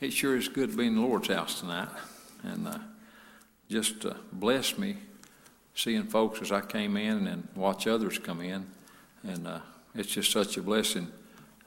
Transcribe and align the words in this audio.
It 0.00 0.12
sure 0.12 0.36
is 0.36 0.46
good 0.46 0.70
to 0.70 0.76
be 0.76 0.86
in 0.86 0.94
the 0.94 1.00
Lord's 1.00 1.26
house 1.26 1.58
tonight. 1.58 1.88
And 2.44 2.68
uh, 2.68 2.78
just 3.68 4.06
uh, 4.06 4.14
blessed 4.32 4.78
me 4.78 4.96
seeing 5.74 6.04
folks 6.04 6.40
as 6.40 6.52
I 6.52 6.60
came 6.60 6.96
in 6.96 7.26
and 7.26 7.48
watch 7.56 7.88
others 7.88 8.16
come 8.16 8.40
in. 8.40 8.64
And 9.24 9.48
uh, 9.48 9.58
it's 9.96 10.10
just 10.10 10.30
such 10.30 10.56
a 10.56 10.62
blessing 10.62 11.08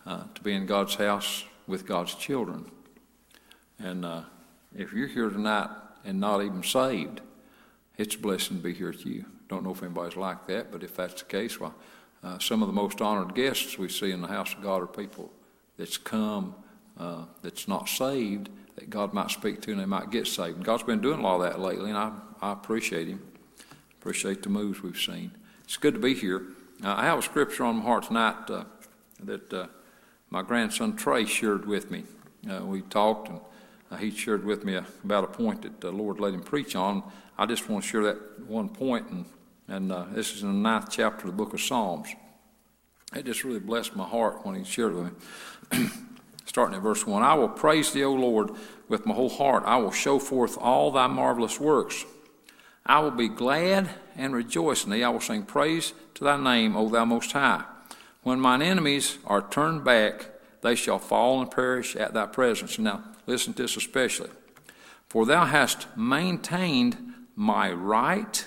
uh, 0.05 0.23
to 0.33 0.41
be 0.41 0.53
in 0.53 0.65
God's 0.65 0.95
house 0.95 1.43
with 1.67 1.85
God's 1.85 2.15
children. 2.15 2.71
And 3.79 4.05
uh, 4.05 4.21
if 4.77 4.93
you're 4.93 5.09
here 5.09 5.29
tonight 5.29 5.69
and 6.05 6.17
not 6.21 6.41
even 6.41 6.63
saved, 6.63 7.19
it's 7.97 8.15
a 8.15 8.19
blessing 8.19 8.57
to 8.57 8.63
be 8.63 8.73
here 8.73 8.91
with 8.91 9.05
you. 9.05 9.25
Don't 9.49 9.65
know 9.65 9.71
if 9.71 9.83
anybody's 9.83 10.15
like 10.15 10.47
that, 10.47 10.71
but 10.71 10.83
if 10.83 10.95
that's 10.95 11.21
the 11.21 11.27
case, 11.27 11.59
well, 11.59 11.75
uh, 12.23 12.39
some 12.39 12.61
of 12.61 12.69
the 12.69 12.73
most 12.73 13.01
honored 13.01 13.35
guests 13.35 13.77
we 13.77 13.89
see 13.89 14.11
in 14.11 14.21
the 14.21 14.27
house 14.29 14.53
of 14.53 14.63
God 14.63 14.81
are 14.81 14.87
people 14.87 15.29
that's 15.77 15.97
come 15.97 16.55
uh, 16.97 17.25
that's 17.41 17.67
not 17.67 17.89
saved 17.89 18.49
that 18.75 18.89
God 18.89 19.13
might 19.13 19.31
speak 19.31 19.61
to 19.61 19.71
and 19.71 19.79
they 19.79 19.85
might 19.85 20.09
get 20.09 20.27
saved. 20.27 20.57
And 20.57 20.65
God's 20.65 20.83
been 20.83 21.01
doing 21.01 21.19
a 21.19 21.23
lot 21.23 21.35
of 21.35 21.43
that 21.43 21.59
lately, 21.59 21.89
and 21.89 21.97
I, 21.97 22.11
I 22.41 22.51
appreciate 22.51 23.07
Him. 23.07 23.21
Appreciate 23.99 24.43
the 24.43 24.49
moves 24.49 24.81
we've 24.81 24.99
seen. 24.99 25.31
It's 25.63 25.77
good 25.77 25.93
to 25.93 25.99
be 25.99 26.13
here. 26.13 26.47
Uh, 26.83 26.95
I 26.97 27.03
have 27.03 27.19
a 27.19 27.21
scripture 27.21 27.63
on 27.63 27.77
my 27.77 27.83
heart 27.83 28.05
tonight 28.05 28.49
uh, 28.49 28.63
that 29.23 29.53
uh, 29.53 29.67
my 30.29 30.41
grandson 30.41 30.95
Trey 30.95 31.25
shared 31.25 31.65
with 31.67 31.91
me. 31.91 32.03
Uh, 32.49 32.65
we 32.65 32.81
talked, 32.81 33.29
and 33.29 33.39
uh, 33.91 33.97
he 33.97 34.09
shared 34.09 34.43
with 34.43 34.65
me 34.65 34.79
about 35.03 35.23
a 35.23 35.27
point 35.27 35.61
that 35.61 35.79
the 35.79 35.91
Lord 35.91 36.19
let 36.19 36.33
him 36.33 36.41
preach 36.41 36.75
on. 36.75 37.03
I 37.37 37.45
just 37.45 37.69
want 37.69 37.83
to 37.83 37.89
share 37.89 38.03
that 38.03 38.47
one 38.47 38.69
point, 38.69 39.07
and, 39.09 39.25
and 39.67 40.15
this 40.15 40.33
is 40.33 40.41
in 40.41 40.49
the 40.49 40.69
ninth 40.69 40.89
chapter 40.89 41.27
of 41.27 41.37
the 41.37 41.37
book 41.37 41.53
of 41.53 41.61
Psalms. 41.61 42.07
It 43.15 43.25
just 43.25 43.43
really 43.43 43.59
blessed 43.59 43.95
my 43.95 44.07
heart 44.07 44.45
when 44.45 44.55
he 44.55 44.63
shared 44.63 44.95
with 44.95 45.13
me. 45.71 45.89
Starting 46.51 46.75
at 46.75 46.83
verse 46.83 47.07
1 47.07 47.23
I 47.23 47.33
will 47.35 47.47
praise 47.47 47.93
thee, 47.93 48.03
O 48.03 48.11
Lord, 48.11 48.51
with 48.89 49.05
my 49.05 49.13
whole 49.13 49.29
heart. 49.29 49.63
I 49.65 49.77
will 49.77 49.93
show 49.93 50.19
forth 50.19 50.57
all 50.57 50.91
thy 50.91 51.07
marvelous 51.07 51.61
works. 51.61 52.03
I 52.85 52.99
will 52.99 53.11
be 53.11 53.29
glad 53.29 53.89
and 54.17 54.35
rejoice 54.35 54.83
in 54.83 54.91
thee. 54.91 55.01
I 55.01 55.07
will 55.07 55.21
sing 55.21 55.43
praise 55.43 55.93
to 56.15 56.25
thy 56.25 56.35
name, 56.35 56.75
O 56.75 56.89
thou 56.89 57.05
most 57.05 57.31
high. 57.31 57.63
When 58.23 58.41
mine 58.41 58.61
enemies 58.61 59.17
are 59.25 59.41
turned 59.41 59.85
back, 59.85 60.25
they 60.61 60.75
shall 60.75 60.99
fall 60.99 61.39
and 61.39 61.49
perish 61.49 61.95
at 61.95 62.13
thy 62.13 62.25
presence. 62.25 62.77
Now, 62.77 63.01
listen 63.27 63.53
to 63.53 63.61
this 63.61 63.77
especially. 63.77 64.31
For 65.07 65.25
thou 65.25 65.45
hast 65.45 65.87
maintained 65.95 67.13
my 67.33 67.71
right 67.71 68.45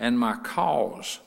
and 0.00 0.18
my 0.18 0.34
cause. 0.34 1.20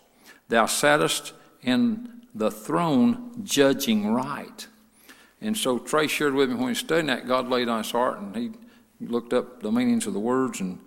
Thou 0.50 0.66
sattest 0.66 1.32
in 1.62 2.24
the 2.36 2.52
throne 2.52 3.40
judging 3.46 4.12
right. 4.12 4.68
And 5.42 5.58
so 5.58 5.80
Trey 5.80 6.08
shared 6.08 6.34
with 6.34 6.50
me 6.50 6.56
when 6.56 6.66
he 6.66 6.70
was 6.70 6.80
studying 6.80 7.08
that, 7.08 7.28
God 7.28 7.50
laid 7.50 7.70
on 7.70 7.80
his 7.80 7.92
heart, 7.92 8.20
and 8.20 8.36
he 8.36 8.52
looked 9.06 9.34
up 9.34 9.62
the 9.62 9.72
meanings 9.72 10.06
of 10.06 10.14
the 10.14 10.20
words. 10.20 10.60
And 10.60 10.80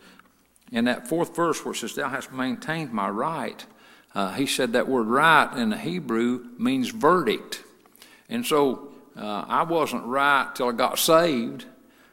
in 0.71 0.85
that 0.85 1.09
fourth 1.09 1.35
verse 1.35 1.65
where 1.65 1.73
it 1.73 1.79
says, 1.79 1.95
Thou 1.95 2.09
hast 2.09 2.33
maintained 2.33 2.93
my 2.93 3.09
right, 3.09 3.65
uh, 4.15 4.33
he 4.35 4.47
said 4.47 4.73
that 4.73 4.89
word 4.89 5.07
right 5.07 5.51
in 5.57 5.71
the 5.71 5.79
Hebrew 5.79 6.47
means 6.59 6.91
verdict. 6.91 7.65
And 8.29 8.45
so 8.45 8.93
uh, 9.17 9.45
I 9.49 9.63
wasn't 9.63 10.05
right 10.05 10.51
till 10.55 10.69
I 10.69 10.73
got 10.73 10.99
saved. 10.99 11.67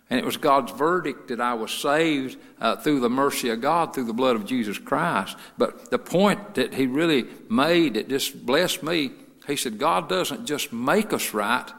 And 0.09 0.19
it 0.19 0.25
was 0.25 0.37
God's 0.37 0.71
verdict 0.71 1.27
that 1.27 1.39
I 1.39 1.53
was 1.53 1.71
saved 1.71 2.37
uh, 2.59 2.77
through 2.77 2.99
the 2.99 3.09
mercy 3.09 3.49
of 3.49 3.61
God, 3.61 3.93
through 3.93 4.05
the 4.05 4.13
blood 4.13 4.35
of 4.35 4.45
Jesus 4.45 4.79
Christ. 4.79 5.37
But 5.57 5.91
the 5.91 5.99
point 5.99 6.55
that 6.55 6.73
he 6.73 6.87
really 6.87 7.25
made 7.47 7.93
that 7.93 8.09
just 8.09 8.45
blessed 8.45 8.81
me, 8.81 9.11
he 9.45 9.55
said, 9.55 9.77
God 9.77 10.09
doesn't 10.09 10.47
just 10.47 10.73
make 10.73 11.13
us 11.13 11.33
right, 11.33 11.69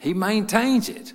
he 0.00 0.14
maintains 0.14 0.88
it. 0.88 1.12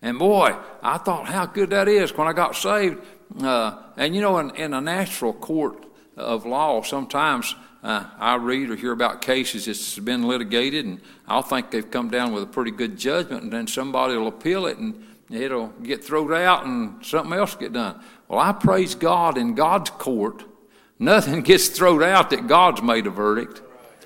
And 0.00 0.18
boy, 0.18 0.56
I 0.82 0.98
thought 0.98 1.26
how 1.26 1.46
good 1.46 1.70
that 1.70 1.88
is 1.88 2.16
when 2.16 2.26
I 2.26 2.32
got 2.32 2.56
saved. 2.56 2.98
Uh, 3.40 3.76
and 3.96 4.14
you 4.14 4.20
know, 4.20 4.38
in, 4.38 4.50
in, 4.56 4.72
a 4.72 4.80
natural 4.80 5.32
court 5.34 5.84
of 6.16 6.46
law, 6.46 6.82
sometimes 6.82 7.54
uh, 7.82 8.04
I 8.18 8.36
read 8.36 8.70
or 8.70 8.76
hear 8.76 8.92
about 8.92 9.20
cases 9.20 9.66
that's 9.66 9.98
been 9.98 10.26
litigated, 10.26 10.86
and 10.86 11.00
I'll 11.26 11.42
think 11.42 11.70
they've 11.70 11.88
come 11.88 12.08
down 12.08 12.32
with 12.32 12.42
a 12.42 12.46
pretty 12.46 12.70
good 12.70 12.96
judgment, 12.96 13.42
and 13.42 13.52
then 13.52 13.66
somebody 13.66 14.16
will 14.16 14.28
appeal 14.28 14.66
it, 14.66 14.78
and 14.78 15.04
it'll 15.30 15.68
get 15.68 16.02
thrown 16.02 16.32
out, 16.32 16.64
and 16.64 17.04
something 17.04 17.38
else 17.38 17.54
get 17.56 17.74
done. 17.74 18.00
Well, 18.28 18.38
I 18.38 18.52
praise 18.52 18.94
God 18.94 19.36
in 19.36 19.54
God's 19.54 19.90
court. 19.90 20.44
Nothing 20.98 21.42
gets 21.42 21.68
thrown 21.68 22.02
out 22.02 22.30
that 22.30 22.46
God's 22.46 22.82
made 22.82 23.06
a 23.06 23.10
verdict. 23.10 23.60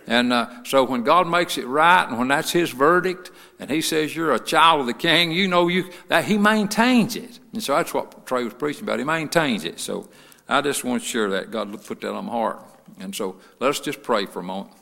And 0.06 0.32
uh, 0.32 0.64
so 0.64 0.84
when 0.84 1.04
God 1.04 1.28
makes 1.28 1.58
it 1.58 1.66
right, 1.66 2.04
and 2.08 2.18
when 2.18 2.28
that's 2.28 2.50
His 2.50 2.70
verdict, 2.70 3.30
and 3.58 3.70
He 3.70 3.80
says 3.80 4.14
you're 4.14 4.34
a 4.34 4.40
child 4.40 4.80
of 4.80 4.86
the 4.86 4.94
King, 4.94 5.32
you 5.32 5.48
know 5.48 5.68
you 5.68 5.90
that 6.08 6.24
He 6.24 6.38
maintains 6.38 7.16
it. 7.16 7.38
And 7.52 7.62
so 7.62 7.76
that's 7.76 7.94
what 7.94 8.26
Trey 8.26 8.44
was 8.44 8.54
preaching 8.54 8.84
about. 8.84 8.98
He 8.98 9.04
maintains 9.04 9.64
it. 9.64 9.78
So 9.78 10.08
I 10.48 10.60
just 10.60 10.84
want 10.84 11.02
to 11.02 11.08
share 11.08 11.30
that. 11.30 11.50
God 11.50 11.72
put 11.84 12.00
that 12.00 12.12
on 12.12 12.26
my 12.26 12.32
heart. 12.32 12.62
And 13.00 13.14
so 13.14 13.36
let 13.60 13.70
us 13.70 13.80
just 13.80 14.02
pray 14.02 14.26
for 14.26 14.40
a 14.40 14.44
moment. 14.44 14.74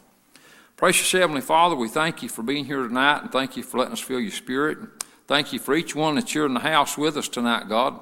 Precious 0.77 1.13
Heavenly 1.13 1.43
Father, 1.43 1.77
we 1.77 1.89
thank 1.89 2.23
you 2.23 2.29
for 2.31 2.43
being 2.43 2.65
here 2.65 2.83
tonight, 2.87 3.21
and 3.21 3.31
thank 3.31 3.57
you 3.57 3.63
for 3.63 3.79
letting 3.79 3.93
us 3.93 4.01
feel 4.01 4.19
your 4.19 4.31
Spirit. 4.31 4.79
Thank 5.27 5.53
you 5.53 5.59
for 5.59 5.75
each 5.75 5.95
one 5.95 6.15
that's 6.15 6.35
you're 6.35 6.47
in 6.47 6.55
the 6.55 6.61
house 6.61 6.97
with 6.97 7.17
us 7.19 7.29
tonight, 7.29 7.69
God. 7.69 8.01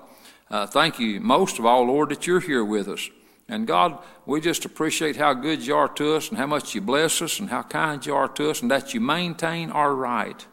Uh, 0.48 0.66
thank 0.66 0.98
you 0.98 1.20
most 1.20 1.58
of 1.58 1.66
all, 1.66 1.84
Lord, 1.86 2.10
that 2.10 2.26
you're 2.26 2.40
here 2.40 2.64
with 2.64 2.88
us. 2.88 3.10
And 3.48 3.66
God, 3.66 3.98
we 4.26 4.40
just 4.40 4.64
appreciate 4.64 5.16
how 5.16 5.32
good 5.32 5.66
you 5.66 5.74
are 5.74 5.88
to 5.88 6.14
us 6.14 6.28
and 6.28 6.36
how 6.36 6.46
much 6.46 6.74
you 6.74 6.82
bless 6.82 7.22
us 7.22 7.40
and 7.40 7.48
how 7.48 7.62
kind 7.62 8.04
you 8.04 8.14
are 8.14 8.28
to 8.28 8.50
us 8.50 8.60
and 8.60 8.70
that 8.70 8.92
you 8.92 9.00
maintain 9.00 9.70
our 9.70 9.94
right. 9.94 10.46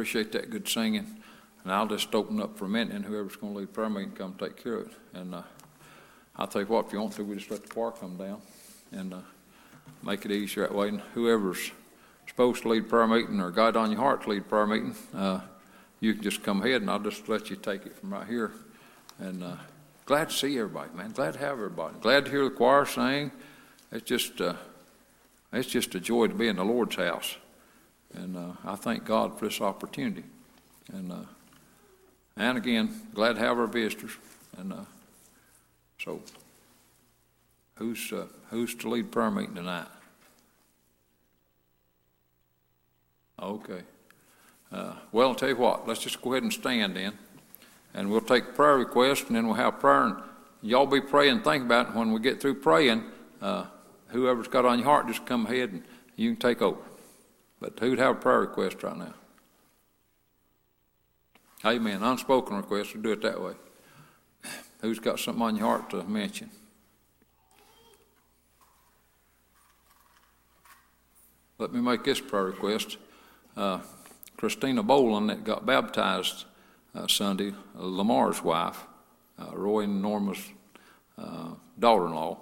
Appreciate 0.00 0.32
that 0.32 0.48
good 0.48 0.66
singing. 0.66 1.06
And 1.62 1.70
I'll 1.70 1.86
just 1.86 2.14
open 2.14 2.40
up 2.40 2.56
for 2.56 2.64
a 2.64 2.68
minute, 2.70 2.94
and 2.94 3.04
whoever's 3.04 3.36
going 3.36 3.52
to 3.52 3.58
lead 3.58 3.74
prayer 3.74 3.90
meeting, 3.90 4.12
come 4.12 4.34
take 4.40 4.56
care 4.56 4.76
of 4.76 4.86
it. 4.86 4.92
And 5.12 5.34
uh, 5.34 5.42
I'll 6.36 6.46
tell 6.46 6.62
you 6.62 6.68
what, 6.68 6.86
if 6.86 6.92
you 6.94 7.00
want 7.02 7.12
to, 7.16 7.22
we 7.22 7.36
just 7.36 7.50
let 7.50 7.62
the 7.62 7.68
choir 7.68 7.90
come 7.90 8.16
down 8.16 8.40
and 8.92 9.12
uh, 9.12 9.18
make 10.02 10.24
it 10.24 10.32
easier 10.32 10.66
that 10.66 10.74
way. 10.74 10.88
And 10.88 11.02
whoever's 11.12 11.70
supposed 12.26 12.62
to 12.62 12.70
lead 12.70 12.88
prayer 12.88 13.06
meeting 13.06 13.40
or 13.40 13.50
God 13.50 13.76
on 13.76 13.90
your 13.90 14.00
heart 14.00 14.22
to 14.22 14.30
lead 14.30 14.48
prayer 14.48 14.66
meeting, 14.66 14.94
uh, 15.14 15.40
you 16.00 16.14
can 16.14 16.22
just 16.22 16.42
come 16.42 16.62
ahead, 16.62 16.80
and 16.80 16.90
I'll 16.90 16.98
just 16.98 17.28
let 17.28 17.50
you 17.50 17.56
take 17.56 17.84
it 17.84 17.94
from 17.94 18.14
right 18.14 18.26
here. 18.26 18.52
And 19.18 19.44
uh, 19.44 19.56
glad 20.06 20.30
to 20.30 20.34
see 20.34 20.58
everybody, 20.58 20.94
man. 20.96 21.12
Glad 21.12 21.34
to 21.34 21.40
have 21.40 21.58
everybody. 21.58 21.94
Glad 22.00 22.24
to 22.24 22.30
hear 22.30 22.44
the 22.44 22.50
choir 22.52 22.86
sing. 22.86 23.32
It's 23.92 24.08
just, 24.08 24.40
uh, 24.40 24.54
it's 25.52 25.68
just 25.68 25.94
a 25.94 26.00
joy 26.00 26.28
to 26.28 26.34
be 26.34 26.48
in 26.48 26.56
the 26.56 26.64
Lord's 26.64 26.96
house. 26.96 27.36
And 28.14 28.36
uh, 28.36 28.52
I 28.64 28.76
thank 28.76 29.04
God 29.04 29.38
for 29.38 29.46
this 29.46 29.60
opportunity. 29.60 30.24
And 30.92 31.12
uh, 31.12 31.16
and 32.36 32.58
again, 32.58 32.90
glad 33.14 33.34
to 33.34 33.40
have 33.40 33.58
our 33.58 33.66
visitors. 33.66 34.12
And 34.56 34.72
uh, 34.72 34.84
so, 36.02 36.22
who's 37.76 38.12
uh, 38.12 38.26
who's 38.50 38.74
to 38.76 38.88
lead 38.88 39.12
prayer 39.12 39.30
meeting 39.30 39.54
tonight? 39.54 39.86
Okay. 43.40 43.82
Uh, 44.72 44.94
well, 45.12 45.28
I'll 45.28 45.34
tell 45.34 45.48
you 45.48 45.56
what. 45.56 45.88
Let's 45.88 46.00
just 46.00 46.20
go 46.22 46.32
ahead 46.32 46.42
and 46.42 46.52
stand 46.52 46.96
in. 46.96 47.12
and 47.94 48.10
we'll 48.10 48.20
take 48.20 48.54
prayer 48.54 48.76
requests, 48.76 49.24
and 49.26 49.36
then 49.36 49.46
we'll 49.46 49.56
have 49.56 49.80
prayer. 49.80 50.02
And 50.04 50.16
y'all 50.62 50.86
be 50.86 51.00
praying. 51.00 51.42
Think 51.42 51.64
about 51.64 51.88
it. 51.88 51.94
When 51.94 52.12
we 52.12 52.20
get 52.20 52.40
through 52.40 52.56
praying, 52.56 53.04
uh, 53.42 53.64
whoever's 54.08 54.48
got 54.48 54.64
on 54.64 54.78
your 54.78 54.86
heart, 54.86 55.08
just 55.08 55.26
come 55.26 55.46
ahead 55.46 55.70
and 55.70 55.82
you 56.16 56.30
can 56.30 56.40
take 56.40 56.62
over. 56.62 56.78
But 57.60 57.78
who'd 57.78 57.98
have 57.98 58.16
a 58.16 58.18
prayer 58.18 58.40
request 58.40 58.82
right 58.82 58.96
now? 58.96 59.14
Amen. 61.64 62.02
Unspoken 62.02 62.56
request, 62.56 62.94
we'll 62.94 63.02
do 63.02 63.12
it 63.12 63.22
that 63.22 63.40
way. 63.40 63.52
Who's 64.80 64.98
got 64.98 65.20
something 65.20 65.42
on 65.42 65.56
your 65.56 65.66
heart 65.66 65.90
to 65.90 66.02
mention? 66.04 66.50
Let 71.58 71.74
me 71.74 71.82
make 71.82 72.04
this 72.04 72.20
prayer 72.20 72.44
request. 72.44 72.96
Uh, 73.54 73.80
Christina 74.38 74.82
Boland, 74.82 75.28
that 75.28 75.44
got 75.44 75.66
baptized 75.66 76.46
uh, 76.94 77.06
Sunday, 77.06 77.52
Lamar's 77.74 78.42
wife, 78.42 78.86
uh, 79.38 79.54
Roy 79.54 79.80
and 79.80 80.00
Norma's 80.00 80.42
uh, 81.18 81.50
daughter 81.78 82.06
in 82.06 82.14
law, 82.14 82.38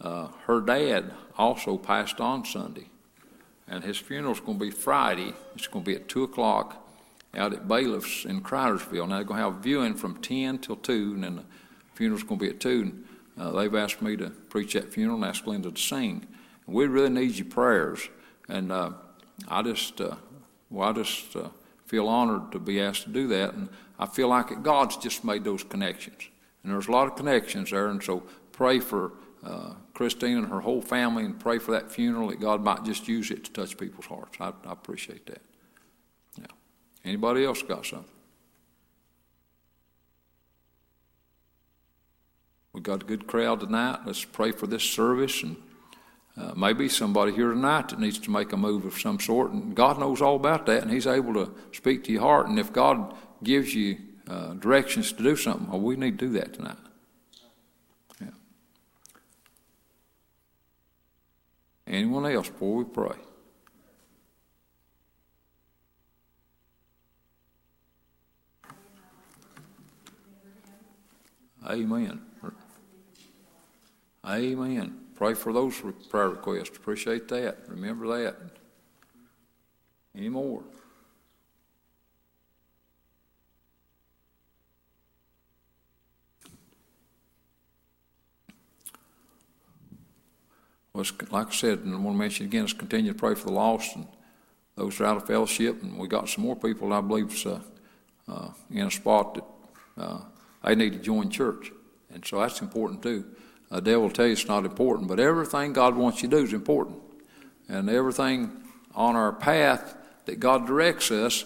uh, 0.00 0.28
her 0.46 0.60
dad 0.60 1.12
also 1.36 1.76
passed 1.76 2.20
on 2.20 2.44
Sunday. 2.44 2.86
And 3.72 3.82
his 3.82 3.96
funeral's 3.96 4.38
going 4.38 4.58
to 4.58 4.64
be 4.66 4.70
Friday. 4.70 5.32
It's 5.54 5.66
going 5.66 5.82
to 5.82 5.90
be 5.90 5.96
at 5.96 6.06
2 6.06 6.24
o'clock 6.24 6.86
out 7.34 7.54
at 7.54 7.66
Bailiff's 7.66 8.26
in 8.26 8.42
Cridersville. 8.42 9.08
Now 9.08 9.16
they're 9.16 9.24
going 9.24 9.38
to 9.38 9.50
have 9.50 9.62
viewing 9.62 9.94
from 9.94 10.20
10 10.20 10.58
till 10.58 10.76
2, 10.76 11.12
and 11.14 11.24
then 11.24 11.36
the 11.36 11.44
funeral's 11.94 12.22
going 12.22 12.38
to 12.38 12.44
be 12.44 12.50
at 12.50 12.60
2. 12.60 12.82
And, 12.82 13.06
uh, 13.38 13.50
they've 13.52 13.74
asked 13.74 14.02
me 14.02 14.14
to 14.18 14.28
preach 14.28 14.74
that 14.74 14.92
funeral 14.92 15.16
and 15.16 15.24
asked 15.24 15.46
Linda 15.46 15.70
to 15.70 15.80
sing. 15.80 16.26
And 16.66 16.76
we 16.76 16.86
really 16.86 17.08
need 17.08 17.34
your 17.36 17.46
prayers. 17.46 18.10
And 18.46 18.70
uh, 18.70 18.90
I 19.48 19.62
just, 19.62 20.02
uh, 20.02 20.16
well, 20.68 20.90
I 20.90 20.92
just 20.92 21.34
uh, 21.34 21.48
feel 21.86 22.08
honored 22.08 22.52
to 22.52 22.58
be 22.58 22.78
asked 22.78 23.04
to 23.04 23.08
do 23.08 23.26
that. 23.28 23.54
And 23.54 23.70
I 23.98 24.04
feel 24.04 24.28
like 24.28 24.62
God's 24.62 24.98
just 24.98 25.24
made 25.24 25.44
those 25.44 25.64
connections. 25.64 26.28
And 26.62 26.74
there's 26.74 26.88
a 26.88 26.92
lot 26.92 27.06
of 27.06 27.16
connections 27.16 27.70
there. 27.70 27.86
And 27.86 28.02
so 28.02 28.22
pray 28.52 28.80
for 28.80 29.12
uh, 29.44 29.74
Christine 29.94 30.38
and 30.38 30.48
her 30.48 30.60
whole 30.60 30.82
family 30.82 31.24
and 31.24 31.38
pray 31.38 31.58
for 31.58 31.72
that 31.72 31.90
funeral 31.90 32.28
that 32.28 32.40
God 32.40 32.62
might 32.62 32.84
just 32.84 33.08
use 33.08 33.30
it 33.30 33.44
to 33.44 33.52
touch 33.52 33.76
people's 33.76 34.06
hearts. 34.06 34.36
I, 34.40 34.52
I 34.66 34.72
appreciate 34.72 35.26
that. 35.26 35.42
Anybody 37.04 37.44
else 37.44 37.62
got 37.62 37.84
something? 37.84 38.08
We 42.72 42.80
got 42.80 43.02
a 43.02 43.06
good 43.06 43.26
crowd 43.26 43.60
tonight. 43.60 44.00
Let's 44.06 44.24
pray 44.24 44.52
for 44.52 44.66
this 44.66 44.82
service 44.82 45.42
and 45.42 45.56
uh, 46.36 46.52
maybe 46.56 46.88
somebody 46.88 47.32
here 47.32 47.50
tonight 47.50 47.90
that 47.90 48.00
needs 48.00 48.18
to 48.20 48.30
make 48.30 48.52
a 48.52 48.56
move 48.56 48.86
of 48.86 48.98
some 48.98 49.20
sort, 49.20 49.50
and 49.50 49.74
God 49.74 49.98
knows 49.98 50.22
all 50.22 50.36
about 50.36 50.64
that, 50.66 50.82
and 50.82 50.90
He's 50.90 51.06
able 51.06 51.34
to 51.34 51.52
speak 51.72 52.04
to 52.04 52.12
your 52.12 52.22
heart. 52.22 52.46
And 52.48 52.58
if 52.58 52.72
God 52.72 53.14
gives 53.42 53.74
you 53.74 53.98
uh, 54.26 54.54
directions 54.54 55.12
to 55.12 55.22
do 55.22 55.36
something, 55.36 55.68
well, 55.68 55.80
we 55.80 55.96
need 55.96 56.18
to 56.18 56.28
do 56.28 56.32
that 56.38 56.54
tonight. 56.54 56.78
Anyone 61.86 62.26
else 62.26 62.48
before 62.48 62.76
we 62.76 62.84
pray? 62.84 63.16
Amen. 71.66 72.20
Amen. 74.26 74.98
Pray 75.14 75.34
for 75.34 75.52
those 75.52 75.80
prayer 76.10 76.30
requests. 76.30 76.76
Appreciate 76.76 77.28
that. 77.28 77.58
Remember 77.68 78.06
that. 78.18 78.36
Any 80.16 80.28
more? 80.28 80.62
Well, 91.02 91.28
like 91.30 91.48
I 91.48 91.52
said, 91.52 91.80
and 91.80 91.94
I 91.94 91.98
want 91.98 92.14
to 92.14 92.18
mention 92.18 92.46
again, 92.46 92.62
let's 92.62 92.72
continue 92.72 93.12
to 93.12 93.18
pray 93.18 93.34
for 93.34 93.46
the 93.46 93.52
lost 93.52 93.96
and 93.96 94.06
those 94.76 94.98
that 94.98 95.04
are 95.04 95.08
out 95.08 95.16
of 95.16 95.26
fellowship. 95.26 95.82
And 95.82 95.98
we 95.98 96.08
got 96.08 96.28
some 96.28 96.44
more 96.44 96.56
people, 96.56 96.92
I 96.92 97.00
believe, 97.00 97.46
uh, 97.46 97.58
uh, 98.28 98.50
in 98.70 98.86
a 98.86 98.90
spot 98.90 99.34
that 99.34 99.44
uh, 100.02 100.20
they 100.64 100.74
need 100.74 100.92
to 100.92 100.98
join 100.98 101.30
church. 101.30 101.72
And 102.12 102.24
so 102.24 102.40
that's 102.40 102.60
important 102.60 103.02
too. 103.02 103.24
The 103.70 103.80
devil 103.80 104.02
will 104.02 104.10
tell 104.10 104.26
you 104.26 104.32
it's 104.32 104.46
not 104.46 104.64
important, 104.64 105.08
but 105.08 105.18
everything 105.18 105.72
God 105.72 105.96
wants 105.96 106.22
you 106.22 106.28
to 106.28 106.36
do 106.36 106.44
is 106.44 106.52
important. 106.52 106.98
And 107.68 107.88
everything 107.88 108.50
on 108.94 109.16
our 109.16 109.32
path 109.32 109.96
that 110.26 110.38
God 110.38 110.66
directs 110.66 111.10
us, 111.10 111.44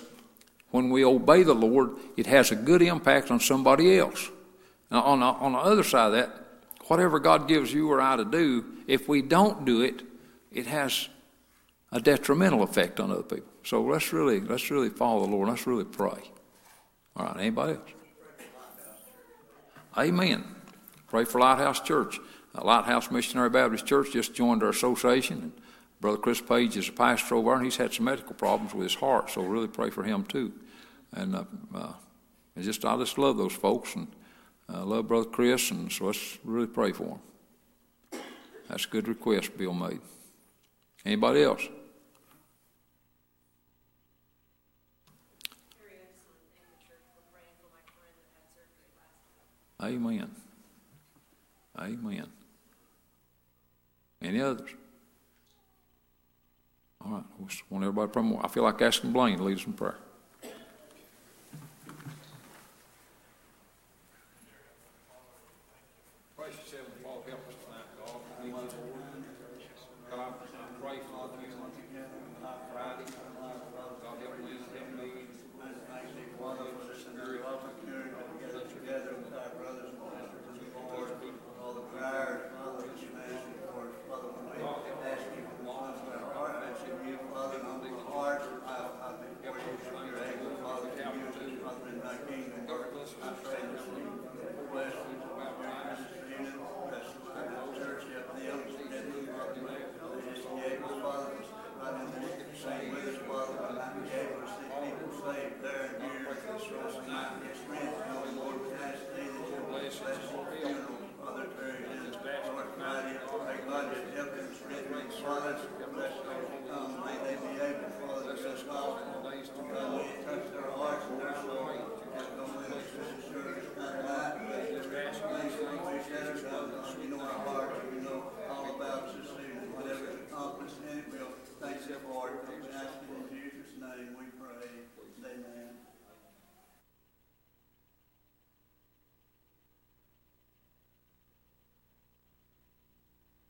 when 0.70 0.90
we 0.90 1.04
obey 1.04 1.44
the 1.44 1.54
Lord, 1.54 1.96
it 2.16 2.26
has 2.26 2.50
a 2.50 2.56
good 2.56 2.82
impact 2.82 3.30
on 3.30 3.40
somebody 3.40 3.98
else. 3.98 4.28
Now, 4.90 5.02
on 5.02 5.20
the, 5.20 5.26
on 5.26 5.52
the 5.52 5.58
other 5.58 5.84
side 5.84 6.06
of 6.06 6.12
that, 6.12 6.45
whatever 6.88 7.18
God 7.18 7.48
gives 7.48 7.72
you 7.72 7.90
or 7.90 8.00
I 8.00 8.16
to 8.16 8.24
do, 8.24 8.64
if 8.86 9.08
we 9.08 9.22
don't 9.22 9.64
do 9.64 9.82
it, 9.82 10.02
it 10.52 10.66
has 10.66 11.08
a 11.92 12.00
detrimental 12.00 12.62
effect 12.62 13.00
on 13.00 13.10
other 13.10 13.22
people. 13.22 13.50
So 13.64 13.82
let's 13.82 14.12
really, 14.12 14.40
let's 14.40 14.70
really 14.70 14.90
follow 14.90 15.24
the 15.24 15.30
Lord. 15.30 15.48
Let's 15.48 15.66
really 15.66 15.84
pray. 15.84 16.30
All 17.16 17.26
right, 17.26 17.36
anybody 17.38 17.74
else? 17.74 17.90
Amen. 19.96 20.44
Pray 21.08 21.24
for 21.24 21.40
Lighthouse 21.40 21.80
Church. 21.80 22.18
Uh, 22.54 22.64
Lighthouse 22.64 23.10
Missionary 23.10 23.50
Baptist 23.50 23.86
Church 23.86 24.12
just 24.12 24.34
joined 24.34 24.62
our 24.62 24.68
association. 24.68 25.40
And 25.42 25.52
Brother 26.00 26.18
Chris 26.18 26.40
Page 26.40 26.76
is 26.76 26.88
a 26.88 26.92
pastor 26.92 27.36
over 27.36 27.48
there, 27.48 27.56
and 27.56 27.64
he's 27.64 27.76
had 27.76 27.92
some 27.92 28.04
medical 28.04 28.34
problems 28.34 28.74
with 28.74 28.84
his 28.84 28.94
heart, 28.94 29.30
so 29.30 29.42
really 29.42 29.68
pray 29.68 29.90
for 29.90 30.02
him 30.02 30.24
too. 30.24 30.52
And 31.12 31.34
uh, 31.34 31.44
uh, 31.74 31.92
just 32.60 32.84
I 32.84 32.96
just 32.98 33.16
love 33.16 33.38
those 33.38 33.54
folks, 33.54 33.94
and 33.94 34.08
uh, 34.72 34.84
love 34.84 35.08
Brother 35.08 35.28
Chris, 35.28 35.70
and 35.70 35.90
so 35.90 36.06
let's 36.06 36.38
really 36.44 36.66
pray 36.66 36.92
for 36.92 37.04
him. 37.04 38.20
That's 38.68 38.84
a 38.84 38.88
good 38.88 39.08
request 39.08 39.56
Bill 39.56 39.72
made. 39.72 40.00
Anybody 41.04 41.42
else? 41.42 41.68
Amen. 49.82 50.30
Amen. 51.78 52.26
Any 54.22 54.40
others? 54.40 54.70
All 57.04 57.12
right. 57.12 57.24
I 57.38 57.42
want 57.70 57.84
everybody 57.84 58.08
to 58.08 58.12
pray 58.12 58.22
more. 58.22 58.44
I 58.44 58.48
feel 58.48 58.64
like 58.64 58.80
asking 58.82 59.12
Blaine 59.12 59.36
to 59.36 59.44
lead 59.44 59.58
us 59.58 59.66
in 59.66 59.74
prayer. 59.74 59.96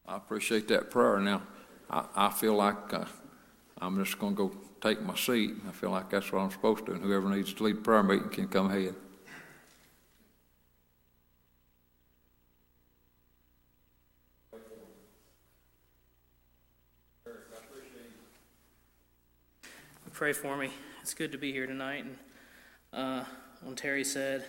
I 0.09 0.17
appreciate 0.17 0.69
that 0.69 0.91
prayer. 0.91 1.19
Now, 1.19 1.43
I, 1.91 2.05
I 2.15 2.31
feel 2.31 2.55
like 2.55 2.95
uh, 2.95 3.05
I'm 3.81 4.03
just 4.03 4.19
going 4.19 4.37
to 4.37 4.49
go 4.49 4.57
take 4.81 5.03
my 5.03 5.17
seat. 5.17 5.55
I 5.69 5.73
feel 5.73 5.91
like 5.91 6.11
that's 6.11 6.31
what 6.33 6.41
I'm 6.41 6.51
supposed 6.51 6.87
to, 6.87 6.93
and 6.93 7.03
whoever 7.03 7.29
needs 7.29 7.53
to 7.55 7.65
lead 7.65 7.83
prayer 7.83 8.03
meeting 8.03 8.29
can 8.29 8.49
come 8.49 8.71
ahead. 8.71 8.95
Pray 20.13 20.33
for 20.33 20.57
me. 20.57 20.71
It's 21.03 21.13
good 21.13 21.31
to 21.33 21.39
be 21.39 21.53
here 21.53 21.67
tonight. 21.67 22.07
And 22.07 22.17
uh, 22.91 23.25
when 23.63 23.77
Terry 23.77 24.03
said 24.03 24.47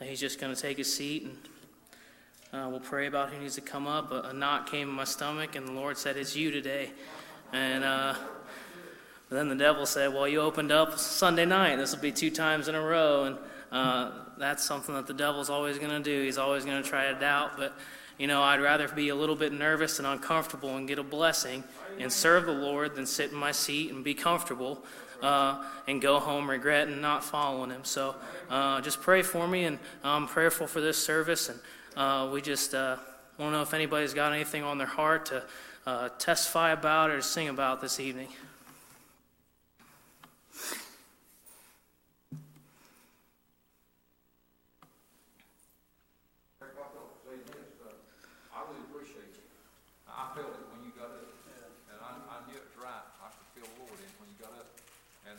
he's 0.00 0.18
just 0.18 0.40
going 0.40 0.54
to 0.54 0.60
take 0.60 0.78
his 0.78 0.90
seat 0.90 1.24
and 1.24 1.36
uh, 2.54 2.68
we'll 2.68 2.78
pray 2.78 3.06
about 3.06 3.30
who 3.30 3.40
needs 3.40 3.56
to 3.56 3.60
come 3.60 3.86
up, 3.88 4.12
a, 4.12 4.28
a, 4.28 4.32
knot 4.32 4.70
came 4.70 4.88
in 4.88 4.94
my 4.94 5.04
stomach, 5.04 5.56
and 5.56 5.66
the 5.66 5.72
Lord 5.72 5.98
said, 5.98 6.16
It's 6.16 6.36
you 6.36 6.52
today. 6.52 6.90
And 7.52 7.82
uh, 7.82 8.14
then 9.28 9.48
the 9.48 9.56
devil 9.56 9.86
said, 9.86 10.14
Well, 10.14 10.28
you 10.28 10.40
opened 10.40 10.70
up 10.70 10.98
Sunday 10.98 11.46
night. 11.46 11.76
This 11.76 11.92
will 11.92 12.02
be 12.02 12.12
two 12.12 12.30
times 12.30 12.68
in 12.68 12.76
a 12.76 12.80
row. 12.80 13.24
And 13.24 13.38
uh, 13.72 14.12
that's 14.38 14.62
something 14.62 14.94
that 14.94 15.08
the 15.08 15.14
devil's 15.14 15.50
always 15.50 15.78
going 15.78 15.90
to 15.90 16.00
do. 16.00 16.22
He's 16.22 16.38
always 16.38 16.64
going 16.64 16.80
to 16.80 16.88
try 16.88 17.12
to 17.12 17.18
doubt. 17.18 17.56
But, 17.56 17.76
you 18.18 18.28
know, 18.28 18.42
I'd 18.42 18.60
rather 18.60 18.86
be 18.86 19.08
a 19.08 19.16
little 19.16 19.36
bit 19.36 19.52
nervous 19.52 19.98
and 19.98 20.06
uncomfortable 20.06 20.76
and 20.76 20.86
get 20.86 21.00
a 21.00 21.02
blessing 21.02 21.64
and 21.98 22.12
serve 22.12 22.46
the 22.46 22.52
Lord 22.52 22.94
than 22.94 23.04
sit 23.04 23.32
in 23.32 23.36
my 23.36 23.50
seat 23.50 23.90
and 23.90 24.04
be 24.04 24.14
comfortable 24.14 24.84
uh, 25.22 25.64
and 25.88 26.00
go 26.00 26.20
home 26.20 26.48
regretting 26.48 27.00
not 27.00 27.24
following 27.24 27.70
Him. 27.70 27.82
So 27.82 28.14
uh, 28.48 28.80
just 28.80 29.00
pray 29.00 29.22
for 29.22 29.48
me, 29.48 29.64
and 29.64 29.78
I'm 30.04 30.28
prayerful 30.28 30.68
for 30.68 30.80
this 30.80 30.98
service. 30.98 31.48
And 31.48 31.58
uh, 31.96 32.28
we 32.32 32.42
just 32.42 32.74
uh, 32.74 32.96
want 33.38 33.52
to 33.52 33.56
know 33.58 33.62
if 33.62 33.72
anybody's 33.72 34.14
got 34.14 34.32
anything 34.32 34.62
on 34.62 34.78
their 34.78 34.86
heart 34.86 35.26
to 35.26 35.44
uh, 35.86 36.08
testify 36.18 36.72
about 36.72 37.10
or 37.10 37.20
sing 37.20 37.48
about 37.48 37.80
this 37.80 38.00
evening. 38.00 38.28
I 48.54 48.62
really 48.70 48.86
appreciate 48.90 49.34
you. 49.34 49.44
I 50.08 50.34
felt 50.34 50.50
it 50.50 50.66
when 50.74 50.82
you 50.82 50.90
got 50.98 51.14
up. 51.14 51.30
And 51.90 51.98
I 52.00 52.10
I 52.26 52.42
knew 52.50 52.58
it 52.58 52.64
was 52.64 52.78
right. 52.82 53.06
I 53.22 53.28
could 53.30 53.46
feel 53.54 53.68
the 53.70 53.86
Lord 53.86 53.98
in 54.02 54.10
when 54.18 54.26
you 54.34 54.38
got 54.42 54.54
up. 54.58 54.66
And 55.30 55.38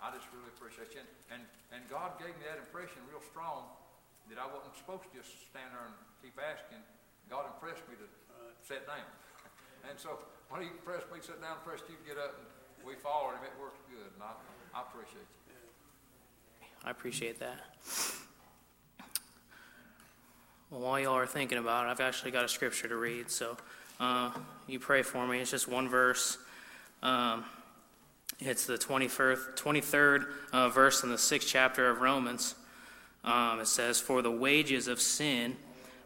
I 0.00 0.08
just 0.14 0.24
really 0.32 0.48
appreciate 0.56 0.94
you. 0.94 1.04
And, 1.04 1.36
and, 1.36 1.42
and 1.74 1.82
God 1.92 2.16
gave 2.16 2.32
me 2.40 2.48
that 2.48 2.56
impression 2.60 3.02
real 3.10 3.24
strong 3.24 3.81
that 4.32 4.40
I 4.40 4.48
wasn't 4.48 4.72
supposed 4.80 5.04
to 5.04 5.12
just 5.12 5.28
stand 5.52 5.68
there 5.76 5.84
and 5.84 5.96
keep 6.24 6.32
asking. 6.40 6.80
God 7.28 7.44
impressed 7.52 7.84
me 7.84 8.00
to 8.00 8.08
uh, 8.32 8.56
sit 8.64 8.88
down. 8.88 9.04
And 9.84 10.00
so 10.00 10.24
when 10.48 10.64
he 10.64 10.72
pressed 10.88 11.12
me 11.12 11.20
to 11.20 11.36
sit 11.36 11.40
down, 11.44 11.60
pressed 11.68 11.84
you 11.92 12.00
to 12.00 12.06
get 12.08 12.16
up, 12.16 12.40
and 12.40 12.48
we 12.80 12.96
followed 12.96 13.36
him, 13.36 13.44
it 13.44 13.52
worked 13.60 13.84
good. 13.92 14.08
And 14.16 14.24
I, 14.24 14.32
I 14.72 14.88
appreciate 14.88 15.28
you. 15.28 15.52
I 16.84 16.90
appreciate 16.90 17.38
that. 17.40 17.60
Well, 20.70 20.80
while 20.80 21.00
y'all 21.00 21.16
are 21.20 21.26
thinking 21.26 21.58
about 21.58 21.86
it, 21.86 21.90
I've 21.90 22.00
actually 22.00 22.30
got 22.30 22.44
a 22.44 22.48
scripture 22.48 22.88
to 22.88 22.96
read. 22.96 23.30
So 23.30 23.58
uh, 24.00 24.30
you 24.66 24.80
pray 24.80 25.02
for 25.02 25.26
me. 25.26 25.40
It's 25.40 25.50
just 25.50 25.68
one 25.68 25.88
verse. 25.88 26.38
Um, 27.02 27.44
it's 28.40 28.64
the 28.64 28.78
21st, 28.78 29.56
23rd 29.56 30.24
uh, 30.52 30.68
verse 30.70 31.02
in 31.02 31.10
the 31.10 31.18
sixth 31.18 31.48
chapter 31.48 31.90
of 31.90 32.00
Romans. 32.00 32.54
Um, 33.24 33.60
it 33.60 33.68
says, 33.68 34.00
For 34.00 34.22
the 34.22 34.30
wages 34.30 34.88
of 34.88 35.00
sin 35.00 35.56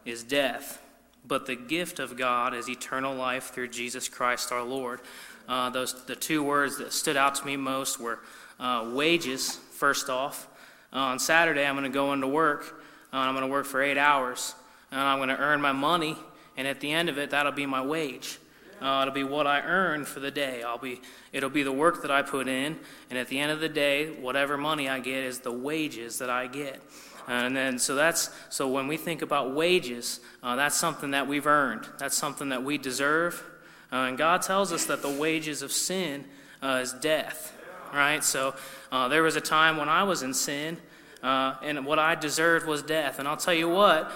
is 0.05 0.23
death, 0.23 0.81
but 1.25 1.45
the 1.45 1.55
gift 1.55 1.99
of 1.99 2.17
God 2.17 2.53
is 2.53 2.69
eternal 2.69 3.15
life 3.15 3.51
through 3.53 3.69
Jesus 3.69 4.07
Christ 4.07 4.51
our 4.51 4.63
Lord. 4.63 5.01
Uh, 5.47 5.69
those 5.69 6.05
the 6.05 6.15
two 6.15 6.43
words 6.43 6.77
that 6.77 6.91
stood 6.91 7.17
out 7.17 7.35
to 7.35 7.45
me 7.45 7.55
most 7.55 7.99
were 7.99 8.19
uh, 8.59 8.89
wages. 8.93 9.55
First 9.55 10.09
off, 10.09 10.47
uh, 10.93 10.97
on 10.97 11.19
Saturday 11.19 11.65
I'm 11.65 11.75
going 11.75 11.89
to 11.89 11.93
go 11.93 12.13
into 12.13 12.27
work. 12.27 12.81
Uh, 13.13 13.17
I'm 13.17 13.33
going 13.33 13.45
to 13.45 13.51
work 13.51 13.65
for 13.65 13.81
eight 13.81 13.97
hours, 13.97 14.55
and 14.91 14.99
I'm 14.99 15.19
going 15.19 15.29
to 15.29 15.37
earn 15.37 15.61
my 15.61 15.71
money. 15.71 16.17
And 16.57 16.67
at 16.67 16.79
the 16.79 16.91
end 16.91 17.07
of 17.07 17.17
it, 17.17 17.29
that'll 17.29 17.51
be 17.51 17.65
my 17.65 17.81
wage. 17.81 18.39
Uh, 18.81 18.99
it'll 19.01 19.13
be 19.13 19.23
what 19.23 19.47
I 19.47 19.61
earn 19.61 20.05
for 20.05 20.19
the 20.19 20.29
day. 20.29 20.61
I'll 20.63 20.77
be, 20.77 21.01
it'll 21.33 21.49
be 21.49 21.63
the 21.63 21.71
work 21.71 22.03
that 22.03 22.11
I 22.11 22.21
put 22.21 22.47
in, 22.47 22.77
and 23.09 23.17
at 23.17 23.27
the 23.27 23.39
end 23.39 23.51
of 23.51 23.59
the 23.59 23.69
day, 23.69 24.11
whatever 24.11 24.57
money 24.57 24.87
I 24.87 24.99
get 24.99 25.23
is 25.23 25.39
the 25.39 25.51
wages 25.51 26.19
that 26.19 26.29
I 26.29 26.47
get. 26.47 26.81
And 27.27 27.55
then, 27.55 27.77
so 27.77 27.95
that's 27.95 28.29
so 28.49 28.69
when 28.69 28.87
we 28.87 28.95
think 28.95 29.21
about 29.21 29.53
wages, 29.53 30.21
uh, 30.41 30.55
that's 30.55 30.77
something 30.77 31.11
that 31.11 31.27
we've 31.27 31.47
earned. 31.47 31.85
That's 31.97 32.15
something 32.15 32.49
that 32.49 32.63
we 32.63 32.77
deserve. 32.77 33.43
Uh, 33.91 33.95
and 33.95 34.17
God 34.17 34.41
tells 34.41 34.71
us 34.71 34.85
that 34.85 35.01
the 35.01 35.09
wages 35.09 35.61
of 35.61 35.71
sin 35.71 36.25
uh, 36.61 36.79
is 36.81 36.93
death. 36.93 37.53
Right. 37.93 38.23
So 38.23 38.53
uh, 38.91 39.07
there 39.07 39.23
was 39.23 39.35
a 39.35 39.41
time 39.41 39.77
when 39.77 39.89
I 39.89 40.03
was 40.03 40.23
in 40.23 40.33
sin, 40.33 40.77
uh, 41.23 41.55
and 41.63 41.85
what 41.85 41.99
I 41.99 42.15
deserved 42.15 42.65
was 42.65 42.81
death. 42.81 43.19
And 43.19 43.27
I'll 43.27 43.37
tell 43.37 43.53
you 43.53 43.69
what, 43.69 44.11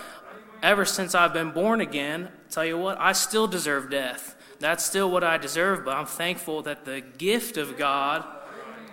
ever 0.61 0.85
since 0.85 1.15
I've 1.15 1.33
been 1.33 1.51
born 1.51 1.81
again, 1.81 2.25
I'll 2.25 2.51
tell 2.51 2.65
you 2.65 2.77
what, 2.77 2.99
I 2.99 3.13
still 3.13 3.47
deserve 3.47 3.89
death. 3.89 4.35
That's 4.61 4.85
still 4.85 5.09
what 5.09 5.23
I 5.23 5.37
deserve, 5.37 5.83
but 5.83 5.97
I'm 5.97 6.05
thankful 6.05 6.61
that 6.61 6.85
the 6.85 7.01
gift 7.01 7.57
of 7.57 7.77
God, 7.77 8.23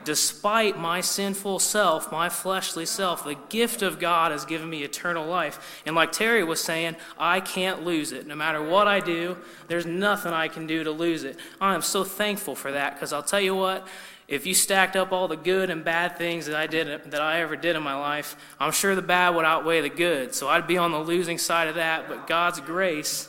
despite 0.04 0.78
my 0.78 1.02
sinful 1.02 1.59
self, 1.59 2.11
my 2.11 2.31
fleshly 2.31 2.87
self, 2.87 3.22
the 3.22 3.37
gift 3.50 3.83
of 3.83 4.00
God 4.00 4.33
has 4.33 4.46
given 4.46 4.70
me 4.70 4.83
eternal 4.83 5.26
life. 5.26 5.83
And 5.85 5.94
like 5.94 6.11
Terry 6.11 6.42
was 6.42 6.64
saying, 6.64 6.96
I 7.18 7.40
can't 7.40 7.85
lose 7.85 8.12
it. 8.12 8.26
No 8.26 8.35
matter 8.35 8.62
what 8.62 8.88
I 8.88 9.00
do, 9.00 9.37
there's 9.66 9.85
nothing 9.85 10.33
I 10.33 10.48
can 10.48 10.66
do 10.66 10.85
to 10.85 10.90
lose 10.90 11.24
it. 11.24 11.37
I 11.61 11.74
am 11.74 11.83
so 11.83 12.02
thankful 12.02 12.54
for 12.54 12.72
that 12.72 12.94
because 12.94 13.12
I'll 13.12 13.22
tell 13.22 13.40
you 13.40 13.54
what, 13.54 13.87
if 14.26 14.46
you 14.46 14.54
stacked 14.54 14.96
up 14.96 15.12
all 15.12 15.28
the 15.28 15.37
good 15.37 15.68
and 15.68 15.85
bad 15.85 16.16
things 16.16 16.46
that 16.46 16.57
I 16.57 16.66
did 16.66 17.11
that 17.11 17.20
I 17.20 17.40
ever 17.40 17.57
did 17.57 17.76
in 17.76 17.83
my 17.83 17.94
life, 17.94 18.37
I'm 18.59 18.72
sure 18.72 18.94
the 18.94 19.02
bad 19.02 19.35
would 19.35 19.44
outweigh 19.44 19.83
the 19.83 19.90
good. 19.90 20.35
So 20.35 20.48
I'd 20.48 20.66
be 20.66 20.78
on 20.78 20.92
the 20.92 20.98
losing 20.98 21.37
side 21.37 21.68
of 21.68 21.74
that, 21.74 22.09
but 22.09 22.26
God's 22.26 22.61
grace 22.61 23.28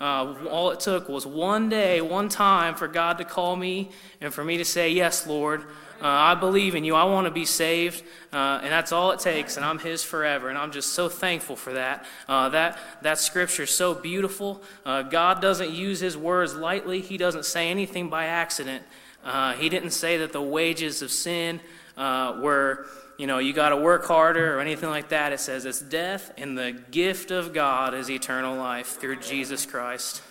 uh, 0.00 0.34
all 0.50 0.70
it 0.70 0.80
took 0.80 1.08
was 1.08 1.26
one 1.26 1.68
day, 1.68 2.00
one 2.00 2.28
time 2.28 2.74
for 2.74 2.86
God 2.86 3.18
to 3.18 3.24
call 3.24 3.56
me 3.56 3.90
and 4.20 4.32
for 4.32 4.44
me 4.44 4.58
to 4.58 4.64
say, 4.64 4.90
Yes, 4.90 5.26
Lord, 5.26 5.62
uh, 6.02 6.06
I 6.06 6.34
believe 6.34 6.74
in 6.74 6.84
you. 6.84 6.94
I 6.94 7.04
want 7.04 7.26
to 7.26 7.30
be 7.30 7.46
saved. 7.46 8.02
Uh, 8.32 8.60
and 8.62 8.70
that's 8.70 8.92
all 8.92 9.12
it 9.12 9.20
takes. 9.20 9.56
And 9.56 9.64
I'm 9.64 9.78
His 9.78 10.04
forever. 10.04 10.50
And 10.50 10.58
I'm 10.58 10.70
just 10.70 10.92
so 10.92 11.08
thankful 11.08 11.56
for 11.56 11.72
that. 11.72 12.04
Uh, 12.28 12.50
that, 12.50 12.78
that 13.02 13.18
scripture 13.18 13.62
is 13.62 13.70
so 13.70 13.94
beautiful. 13.94 14.62
Uh, 14.84 15.02
God 15.02 15.40
doesn't 15.40 15.70
use 15.70 16.00
His 16.00 16.16
words 16.16 16.54
lightly, 16.54 17.00
He 17.00 17.16
doesn't 17.16 17.46
say 17.46 17.70
anything 17.70 18.10
by 18.10 18.26
accident. 18.26 18.82
Uh, 19.24 19.54
he 19.54 19.68
didn't 19.68 19.90
say 19.90 20.18
that 20.18 20.32
the 20.32 20.40
wages 20.40 21.02
of 21.02 21.10
sin 21.10 21.60
were 21.96 22.86
you 23.18 23.26
know, 23.26 23.38
you 23.38 23.52
got 23.52 23.70
to 23.70 23.76
work 23.76 24.04
harder 24.04 24.56
or 24.56 24.60
anything 24.60 24.90
like 24.90 25.08
that. 25.08 25.32
It 25.32 25.40
says 25.40 25.64
it's 25.64 25.80
death, 25.80 26.32
and 26.36 26.56
the 26.56 26.72
gift 26.90 27.30
of 27.30 27.52
God 27.52 27.94
is 27.94 28.10
eternal 28.10 28.56
life 28.56 29.00
through 29.00 29.20
Jesus 29.20 29.64
Christ. 29.64 30.22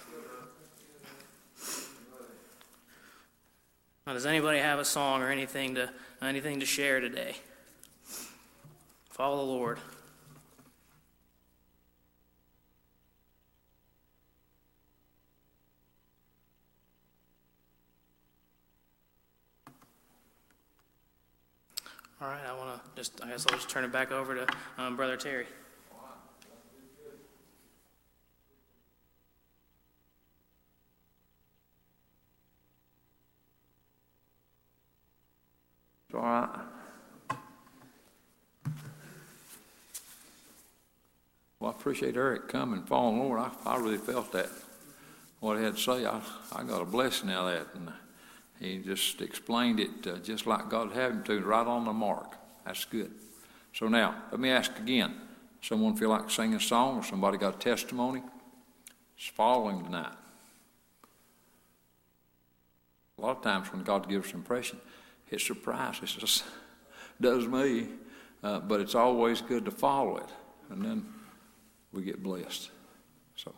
Now, 4.05 4.13
does 4.13 4.27
anybody 4.27 4.59
have 4.59 4.77
a 4.77 4.85
song 4.85 5.23
or 5.23 5.31
anything 5.31 5.75
to 5.75 5.89
anything 6.21 6.59
to 6.59 6.65
share 6.65 6.99
today? 6.99 7.35
Follow 9.09 9.37
the 9.37 9.51
Lord. 9.51 9.79
All 22.21 22.29
right, 22.29 22.45
I 22.47 22.53
want 22.53 22.81
to 22.81 22.94
just, 23.05 23.23
I 23.23 23.29
guess 23.29 23.45
I'll 23.47 23.57
just 23.57 23.69
turn 23.69 23.83
it 23.83 23.91
back 23.91 24.11
over 24.11 24.33
to 24.33 24.47
um, 24.77 24.95
Brother 24.95 25.17
Terry. 25.17 25.45
all 36.13 36.21
right. 36.21 36.49
Well, 41.59 41.71
I 41.71 41.77
appreciate 41.77 42.15
Eric 42.15 42.47
coming, 42.47 42.83
following 42.83 43.19
Lord. 43.19 43.39
I, 43.39 43.51
I 43.65 43.77
really 43.77 43.97
felt 43.97 44.31
that. 44.31 44.49
What 45.41 45.57
he 45.57 45.63
had 45.65 45.75
to 45.75 45.81
say, 45.81 46.05
I, 46.05 46.21
I 46.53 46.63
got 46.63 46.81
a 46.81 46.85
blessing 46.85 47.29
out 47.29 47.53
of 47.53 47.53
that. 47.53 47.75
And 47.75 47.91
he 48.59 48.77
just 48.77 49.21
explained 49.21 49.81
it 49.81 50.07
uh, 50.07 50.17
just 50.19 50.47
like 50.47 50.69
God 50.69 50.93
had 50.93 51.11
him 51.11 51.23
to, 51.25 51.41
right 51.41 51.67
on 51.67 51.83
the 51.83 51.91
mark. 51.91 52.37
That's 52.65 52.85
good. 52.85 53.11
So 53.73 53.87
now, 53.87 54.15
let 54.31 54.39
me 54.39 54.49
ask 54.49 54.77
again. 54.77 55.15
Someone 55.61 55.95
feel 55.95 56.09
like 56.09 56.29
singing 56.29 56.55
a 56.55 56.59
song 56.59 56.99
or 56.99 57.03
somebody 57.03 57.37
got 57.37 57.55
a 57.55 57.57
testimony? 57.57 58.21
It's 59.17 59.27
following 59.27 59.83
tonight. 59.83 60.13
A 63.17 63.21
lot 63.21 63.37
of 63.37 63.43
times 63.43 63.71
when 63.71 63.83
God 63.83 64.07
gives 64.09 64.27
us 64.27 64.33
impression, 64.33 64.79
it's 65.29 65.45
surprises 65.45 66.17
us. 66.21 66.43
Does 67.21 67.47
me. 67.47 67.87
Uh, 68.43 68.59
but 68.59 68.79
it's 68.79 68.93
always 68.93 69.41
good 69.41 69.65
to 69.65 69.71
follow 69.71 70.17
it. 70.17 70.29
And 70.69 70.83
then 70.83 71.05
we 71.91 72.03
get 72.03 72.21
blessed. 72.21 72.69
So, 73.35 73.53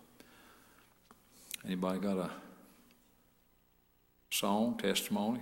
Anybody 1.65 1.99
got 1.99 2.17
a 2.17 2.29
song, 4.29 4.77
testimony? 4.77 5.41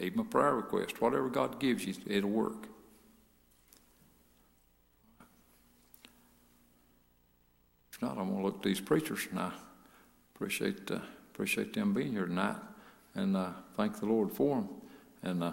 Even 0.00 0.20
a 0.20 0.24
prayer 0.24 0.54
request, 0.54 1.00
whatever 1.00 1.28
God 1.28 1.58
gives 1.58 1.86
you, 1.86 1.94
it'll 2.06 2.30
work. 2.30 2.68
If 7.92 8.00
not, 8.00 8.16
I'm 8.16 8.28
going 8.28 8.38
to 8.38 8.44
look 8.44 8.56
at 8.58 8.62
these 8.62 8.80
preachers, 8.80 9.26
and 9.30 9.40
I 9.40 9.52
appreciate 10.34 10.90
uh, 10.90 11.00
appreciate 11.32 11.72
them 11.72 11.92
being 11.92 12.12
here 12.12 12.26
tonight, 12.26 12.56
and 13.14 13.36
uh, 13.36 13.50
thank 13.76 13.98
the 13.98 14.06
Lord 14.06 14.32
for 14.32 14.56
them. 14.56 14.68
And 15.22 15.42
uh, 15.42 15.52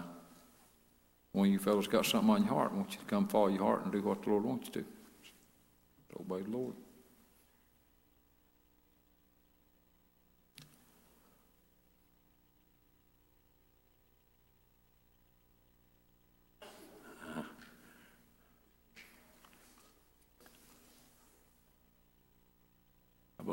when 1.32 1.50
you 1.50 1.58
fellows 1.58 1.88
got 1.88 2.06
something 2.06 2.30
on 2.30 2.44
your 2.44 2.54
heart, 2.54 2.70
I 2.72 2.76
want 2.76 2.92
you 2.92 2.98
to 2.98 3.04
come 3.04 3.26
follow 3.26 3.48
your 3.48 3.64
heart 3.64 3.82
and 3.82 3.92
do 3.92 4.00
what 4.00 4.22
the 4.22 4.30
Lord 4.30 4.44
wants 4.44 4.68
you 4.68 4.82
to. 4.82 4.84
Obey 6.20 6.42
the 6.42 6.56
Lord. 6.56 6.74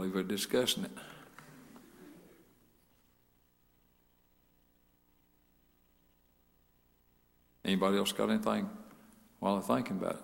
Believe 0.03 0.15
we're 0.15 0.23
discussing 0.23 0.83
it. 0.83 0.91
Anybody 7.63 7.97
else 7.97 8.11
got 8.11 8.29
anything 8.29 8.69
while 9.39 9.61
they're 9.61 9.77
thinking 9.77 9.95
about 9.95 10.15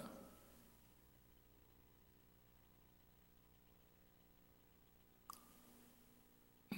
it? 6.71 6.77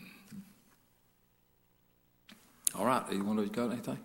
All 2.76 2.86
right, 2.86 3.04
either 3.12 3.24
one 3.24 3.40
of 3.40 3.46
you 3.46 3.50
got 3.50 3.72
anything? 3.72 3.98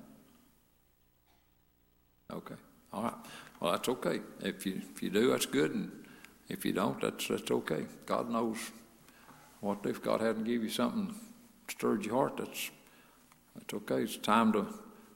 Okay, 2.32 2.54
all 2.94 3.02
right. 3.02 3.14
Well, 3.60 3.72
that's 3.72 3.90
okay. 3.90 4.20
If 4.40 4.64
you, 4.64 4.80
if 4.94 5.02
you 5.02 5.10
do, 5.10 5.32
that's 5.32 5.44
good, 5.44 5.74
and 5.74 5.92
if 6.48 6.64
you 6.64 6.72
don't, 6.72 6.98
that's, 6.98 7.28
that's 7.28 7.50
okay. 7.50 7.84
God 8.06 8.30
knows 8.30 8.56
what 9.60 9.78
if 9.84 10.02
God 10.02 10.20
hadn't 10.20 10.44
give 10.44 10.62
you 10.62 10.68
something 10.68 11.14
stirred 11.68 12.04
your 12.04 12.14
heart, 12.14 12.36
that's, 12.36 12.70
that's 13.54 13.74
okay. 13.74 14.02
It's 14.02 14.16
time 14.16 14.52
to 14.52 14.66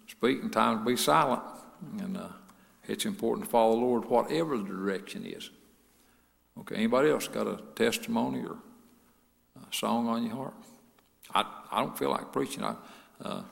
speak 0.07 0.43
and 0.43 0.53
time 0.53 0.81
to 0.81 0.85
be 0.85 0.97
silent. 0.97 1.43
And 1.99 2.17
uh, 2.17 2.29
it's 2.89 3.05
important 3.05 3.47
to 3.47 3.51
follow 3.51 3.73
the 3.75 3.81
Lord 3.81 4.05
whatever 4.07 4.59
the 4.59 4.65
direction 4.65 5.25
is. 5.25 5.51
Okay, 6.59 6.75
anybody 6.75 7.11
else 7.11 7.29
got 7.29 7.47
a 7.47 7.61
testimony 7.75 8.41
or 8.41 8.57
a 9.57 9.75
song 9.75 10.09
on 10.09 10.25
your 10.25 10.35
heart? 10.35 10.55
I, 11.35 11.45
I 11.71 11.81
don't 11.81 11.97
feel 11.97 12.11
like 12.11 12.33
preaching. 12.33 12.65
I, 12.65 12.75
uh, 13.23 13.43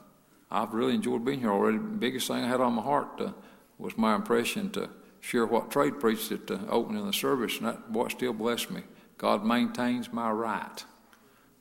I've 0.50 0.74
really 0.74 0.94
enjoyed 0.94 1.24
being 1.24 1.40
here 1.40 1.52
already. 1.52 1.78
The 1.78 1.84
biggest 1.84 2.26
thing 2.26 2.44
I 2.44 2.48
had 2.48 2.60
on 2.60 2.74
my 2.74 2.82
heart 2.82 3.20
uh, 3.20 3.32
was 3.78 3.96
my 3.96 4.14
impression 4.14 4.70
to 4.70 4.90
share 5.20 5.46
what 5.46 5.70
Trey 5.70 5.90
preached 5.90 6.32
at 6.32 6.46
the 6.46 6.60
opening 6.68 7.00
of 7.00 7.06
the 7.06 7.12
service, 7.12 7.58
and 7.58 7.68
that 7.68 7.90
what 7.90 8.10
still 8.10 8.32
blessed 8.32 8.70
me. 8.70 8.82
God 9.18 9.44
maintains 9.44 10.12
my 10.12 10.30
right. 10.30 10.84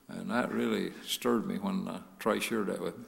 And 0.08 0.30
that 0.30 0.52
really 0.52 0.92
stirred 1.04 1.46
me 1.46 1.56
when 1.56 1.86
uh, 1.86 2.00
Trey 2.18 2.40
shared 2.40 2.68
that 2.68 2.80
with 2.80 2.96
me. 2.96 3.04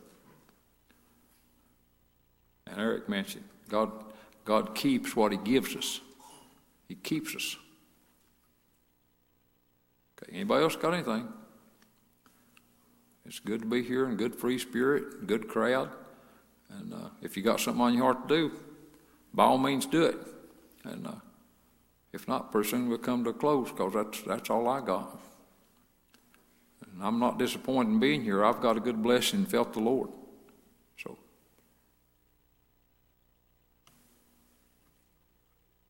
And 2.66 2.80
Eric 2.80 3.08
mentioned 3.08 3.44
God, 3.68 3.90
God 4.44 4.74
keeps 4.74 5.16
what 5.16 5.32
He 5.32 5.38
gives 5.38 5.74
us. 5.74 6.00
He 6.88 6.96
keeps 6.96 7.34
us. 7.34 7.56
Okay, 10.22 10.32
anybody 10.34 10.64
else 10.64 10.76
got 10.76 10.92
anything? 10.92 11.28
It's 13.24 13.38
good 13.38 13.60
to 13.60 13.66
be 13.66 13.82
here 13.82 14.06
and 14.06 14.18
good 14.18 14.34
free 14.34 14.58
spirit, 14.58 15.26
good 15.26 15.48
crowd. 15.48 15.90
And 16.68 16.92
uh, 16.92 17.08
if 17.22 17.36
you 17.36 17.42
got 17.42 17.60
something 17.60 17.80
on 17.80 17.94
your 17.94 18.02
heart 18.02 18.28
to 18.28 18.34
do, 18.34 18.52
by 19.32 19.44
all 19.44 19.58
means 19.58 19.86
do 19.86 20.04
it. 20.04 20.18
And 20.84 21.06
uh, 21.06 21.12
if 22.12 22.26
not, 22.26 22.50
pretty 22.52 22.68
soon 22.68 22.88
we'll 22.88 22.98
come 22.98 23.24
to 23.24 23.30
a 23.30 23.32
close 23.34 23.70
because 23.70 23.92
that's, 23.94 24.22
that's 24.22 24.50
all 24.50 24.68
I 24.68 24.80
got. 24.80 25.18
And 26.92 27.02
I'm 27.02 27.18
not 27.18 27.38
disappointed 27.38 27.90
in 27.90 28.00
being 28.00 28.22
here. 28.22 28.44
I've 28.44 28.60
got 28.60 28.76
a 28.76 28.80
good 28.80 29.02
blessing 29.02 29.40
and 29.40 29.48
felt 29.50 29.72
the 29.72 29.80
Lord. 29.80 30.10
So, 31.02 31.16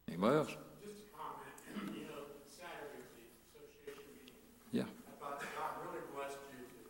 anybody 0.08 0.36
else? 0.36 0.48
Just 0.84 1.00
a 1.00 1.16
comment, 1.16 1.96
you 1.96 2.04
know, 2.04 2.28
Saturday 2.46 3.00
was 3.00 3.08
the 3.16 3.24
association 3.64 4.04
meeting. 4.12 4.36
Yeah. 4.72 4.84
I 4.84 5.14
thought 5.24 5.40
God 5.40 5.72
really 5.88 6.04
blessed 6.14 6.36
you 6.52 6.62
to 6.68 6.80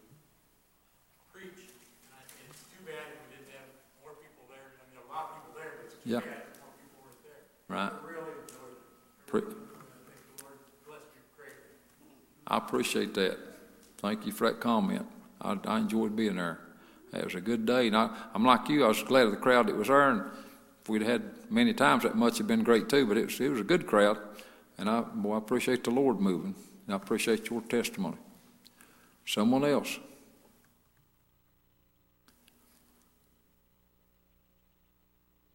preach. 1.30 1.70
And 1.70 2.10
I- 2.18 2.26
and 2.26 2.50
it's 2.50 2.66
too 2.66 2.82
bad 2.82 3.14
we 3.14 3.38
didn't 3.38 3.54
have 3.54 3.68
more 4.02 4.18
people 4.18 4.44
there. 4.50 4.74
I 4.74 4.84
mean, 4.90 4.98
a 4.98 5.08
lot 5.08 5.30
of 5.30 5.30
people 5.38 5.54
there, 5.54 5.72
but 5.78 5.84
it's 5.86 5.96
too 6.02 6.10
Yeah. 6.18 6.20
bad 6.26 6.50
more 6.58 6.74
people 6.82 6.98
weren't 7.06 7.22
there. 7.22 7.42
Right. 7.70 7.92
I 7.94 8.02
really 8.02 8.34
enjoyed 8.42 8.74
it. 8.74 8.82
I 9.16 9.19
Pre-. 9.30 9.42
I 12.46 12.56
appreciate 12.56 13.14
that. 13.14 13.38
Thank 13.98 14.26
you 14.26 14.32
for 14.32 14.48
that 14.48 14.60
comment. 14.60 15.06
I, 15.40 15.56
I 15.64 15.78
enjoyed 15.78 16.16
being 16.16 16.36
there. 16.36 16.58
It 17.12 17.24
was 17.24 17.34
a 17.34 17.40
good 17.40 17.64
day. 17.64 17.86
And 17.86 17.96
I, 17.96 18.10
I'm 18.34 18.44
like 18.44 18.68
you, 18.68 18.84
I 18.84 18.88
was 18.88 19.02
glad 19.02 19.26
of 19.26 19.30
the 19.30 19.36
crowd 19.36 19.68
that 19.68 19.76
was 19.76 19.88
there. 19.88 20.10
And 20.10 20.22
if 20.82 20.88
we'd 20.88 21.02
had 21.02 21.22
many 21.48 21.72
times, 21.72 22.02
that 22.02 22.16
much 22.16 22.38
have 22.38 22.46
been 22.46 22.64
great 22.64 22.88
too. 22.88 23.06
But 23.06 23.18
it 23.18 23.26
was, 23.26 23.40
it 23.40 23.48
was 23.48 23.60
a 23.60 23.64
good 23.64 23.86
crowd. 23.86 24.18
And 24.78 24.90
I, 24.90 25.00
boy, 25.02 25.34
I 25.34 25.38
appreciate 25.38 25.84
the 25.84 25.90
Lord 25.90 26.20
moving. 26.20 26.54
And 26.86 26.94
I 26.94 26.96
appreciate 26.96 27.50
your 27.50 27.60
testimony. 27.62 28.16
Someone 29.26 29.64
else. 29.64 29.98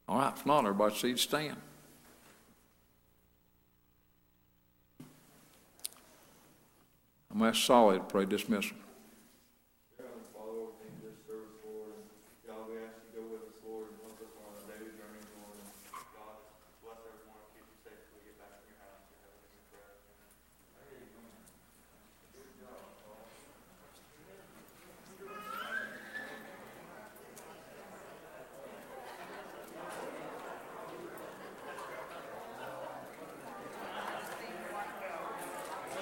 All 0.07 0.19
right, 0.19 0.33
if 0.35 0.45
not, 0.45 0.59
everybody 0.59 0.95
see 0.95 1.17
stand. 1.17 1.57
Ask 7.41 7.65
Solid 7.65 8.07
pray 8.07 8.25
dismissal. 8.25 8.77